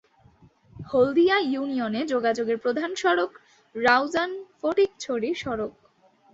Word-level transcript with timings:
হলদিয়া 0.85 1.37
ইউনিয়নে 1.45 2.01
যোগাযোগের 2.05 2.57
প্রধান 2.57 2.91
সড়ক 2.95 3.31
রাউজান-ফটিকছড়ি 3.75 5.29
সড়ক। 5.33 5.73